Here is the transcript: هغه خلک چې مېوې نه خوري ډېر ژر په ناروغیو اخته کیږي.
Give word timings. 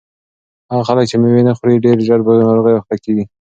هغه 0.71 0.83
خلک 0.89 1.05
چې 1.11 1.15
مېوې 1.21 1.41
نه 1.47 1.53
خوري 1.57 1.75
ډېر 1.85 1.97
ژر 2.07 2.19
په 2.25 2.31
ناروغیو 2.47 2.79
اخته 2.79 2.95
کیږي. 3.03 3.23